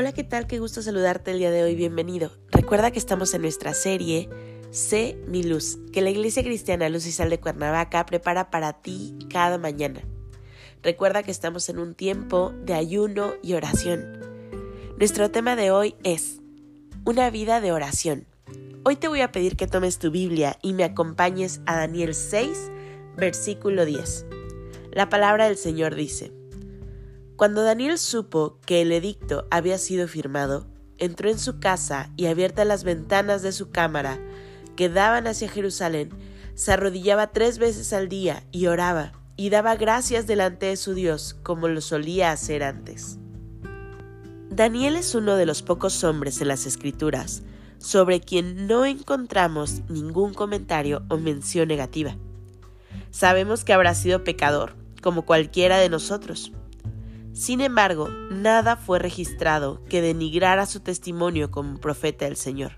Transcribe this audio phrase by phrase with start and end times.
[0.00, 0.46] Hola, ¿qué tal?
[0.46, 1.74] Qué gusto saludarte el día de hoy.
[1.74, 2.32] Bienvenido.
[2.52, 4.30] Recuerda que estamos en nuestra serie
[4.70, 9.14] Sé mi luz, que la Iglesia Cristiana Luz y Sal de Cuernavaca prepara para ti
[9.28, 10.00] cada mañana.
[10.82, 14.18] Recuerda que estamos en un tiempo de ayuno y oración.
[14.96, 16.40] Nuestro tema de hoy es
[17.04, 18.26] una vida de oración.
[18.84, 22.70] Hoy te voy a pedir que tomes tu Biblia y me acompañes a Daniel 6,
[23.18, 24.24] versículo 10.
[24.92, 26.32] La palabra del Señor dice,
[27.40, 30.66] cuando Daniel supo que el edicto había sido firmado,
[30.98, 34.20] entró en su casa y abiertas las ventanas de su cámara
[34.76, 36.10] que daban hacia Jerusalén,
[36.54, 41.34] se arrodillaba tres veces al día y oraba y daba gracias delante de su Dios
[41.42, 43.16] como lo solía hacer antes.
[44.50, 47.42] Daniel es uno de los pocos hombres en las Escrituras
[47.78, 52.18] sobre quien no encontramos ningún comentario o mención negativa.
[53.10, 56.52] Sabemos que habrá sido pecador, como cualquiera de nosotros,
[57.40, 62.72] sin embargo, nada fue registrado que denigrara su testimonio como profeta del Señor.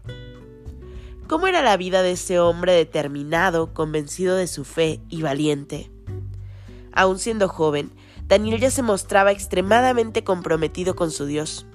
[1.26, 5.90] ¿Cómo era la vida de ese hombre determinado, convencido de su fe y valiente?
[6.92, 7.90] Aun siendo joven,
[8.28, 11.66] Daniel ya se mostraba extremadamente comprometido con su Dios.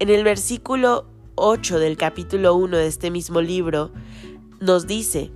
[0.00, 3.92] En el versículo 8 del capítulo 1 de este mismo libro,
[4.58, 5.30] nos dice,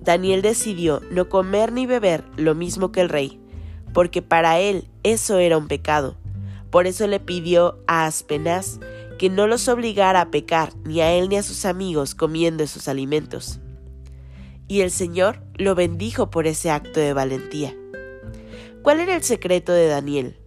[0.00, 3.40] Daniel decidió no comer ni beber lo mismo que el rey,
[3.94, 6.16] porque para él eso era un pecado.
[6.70, 8.78] Por eso le pidió a Aspenaz
[9.18, 12.88] que no los obligara a pecar ni a él ni a sus amigos comiendo esos
[12.88, 13.60] alimentos.
[14.68, 17.76] Y el Señor lo bendijo por ese acto de valentía.
[18.82, 20.38] ¿Cuál era el secreto de Daniel?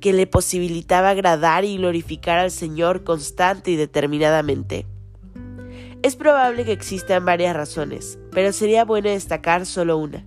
[0.00, 4.86] Que le posibilitaba agradar y glorificar al Señor constante y determinadamente.
[6.02, 10.26] Es probable que existan varias razones, pero sería bueno destacar solo una.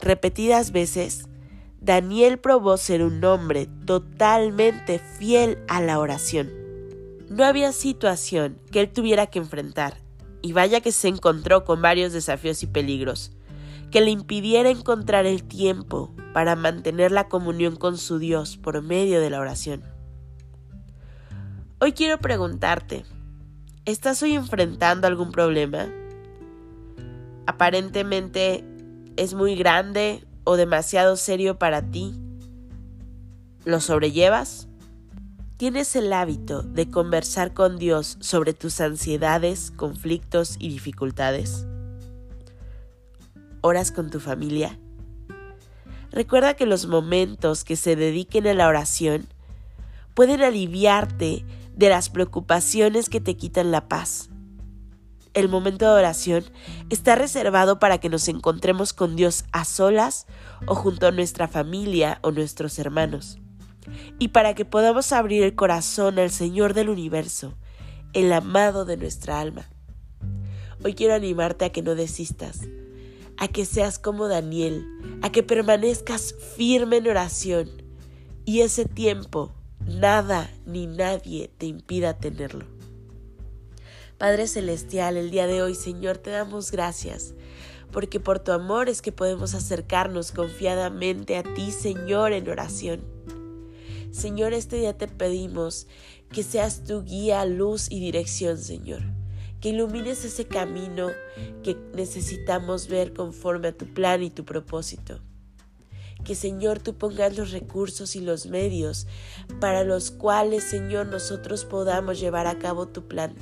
[0.00, 1.28] Repetidas veces,
[1.86, 6.50] Daniel probó ser un hombre totalmente fiel a la oración.
[7.30, 10.02] No había situación que él tuviera que enfrentar,
[10.42, 13.30] y vaya que se encontró con varios desafíos y peligros,
[13.92, 19.20] que le impidiera encontrar el tiempo para mantener la comunión con su Dios por medio
[19.20, 19.84] de la oración.
[21.78, 23.04] Hoy quiero preguntarte,
[23.84, 25.86] ¿estás hoy enfrentando algún problema?
[27.46, 28.64] Aparentemente
[29.16, 32.14] es muy grande o demasiado serio para ti?
[33.64, 34.68] ¿Lo sobrellevas?
[35.56, 41.66] ¿Tienes el hábito de conversar con Dios sobre tus ansiedades, conflictos y dificultades?
[43.60, 44.78] ¿Oras con tu familia?
[46.12, 49.26] Recuerda que los momentos que se dediquen a la oración
[50.14, 54.30] pueden aliviarte de las preocupaciones que te quitan la paz
[55.36, 56.44] el momento de oración
[56.88, 60.26] está reservado para que nos encontremos con Dios a solas
[60.66, 63.38] o junto a nuestra familia o nuestros hermanos,
[64.18, 67.54] y para que podamos abrir el corazón al Señor del universo,
[68.14, 69.68] el amado de nuestra alma.
[70.82, 72.62] Hoy quiero animarte a que no desistas,
[73.36, 74.86] a que seas como Daniel,
[75.20, 77.82] a que permanezcas firme en oración,
[78.46, 79.52] y ese tiempo
[79.84, 82.75] nada ni nadie te impida tenerlo.
[84.18, 87.34] Padre Celestial, el día de hoy, Señor, te damos gracias,
[87.92, 93.04] porque por tu amor es que podemos acercarnos confiadamente a ti, Señor, en oración.
[94.12, 95.86] Señor, este día te pedimos
[96.32, 99.02] que seas tu guía, luz y dirección, Señor.
[99.60, 101.08] Que ilumines ese camino
[101.62, 105.20] que necesitamos ver conforme a tu plan y tu propósito.
[106.24, 109.06] Que Señor tú pongas los recursos y los medios
[109.60, 113.34] para los cuales Señor nosotros podamos llevar a cabo tu plan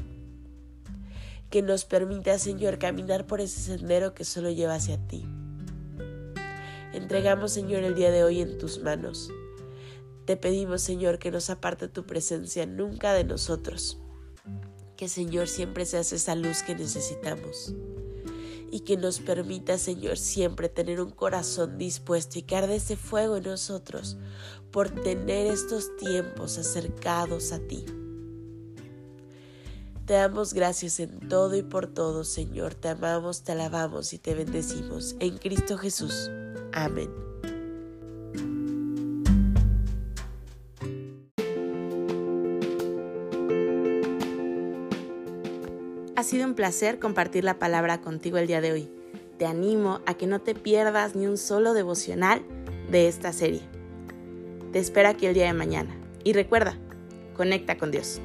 [1.54, 5.24] que nos permita, Señor, caminar por ese sendero que solo lleva hacia ti.
[6.92, 9.30] Entregamos, Señor, el día de hoy en tus manos.
[10.24, 14.00] Te pedimos, Señor, que nos aparte tu presencia nunca de nosotros.
[14.96, 17.72] Que, Señor, siempre seas esa luz que necesitamos.
[18.72, 23.36] Y que nos permita, Señor, siempre tener un corazón dispuesto y que arde ese fuego
[23.36, 24.16] en nosotros
[24.72, 27.86] por tener estos tiempos acercados a ti.
[30.06, 32.74] Te damos gracias en todo y por todo, Señor.
[32.74, 35.16] Te amamos, te alabamos y te bendecimos.
[35.18, 36.30] En Cristo Jesús.
[36.74, 37.08] Amén.
[46.16, 48.90] Ha sido un placer compartir la palabra contigo el día de hoy.
[49.38, 52.42] Te animo a que no te pierdas ni un solo devocional
[52.90, 53.62] de esta serie.
[54.70, 55.96] Te espero aquí el día de mañana.
[56.24, 56.76] Y recuerda,
[57.34, 58.20] conecta con Dios.